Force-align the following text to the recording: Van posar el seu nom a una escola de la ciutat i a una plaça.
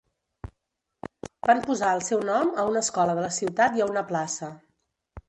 Van 1.49 1.61
posar 1.67 1.91
el 1.97 2.01
seu 2.07 2.23
nom 2.29 2.49
a 2.63 2.65
una 2.71 2.83
escola 2.87 3.15
de 3.21 3.27
la 3.27 3.31
ciutat 3.39 3.79
i 3.81 3.85
a 3.87 3.91
una 3.93 4.05
plaça. 4.13 4.51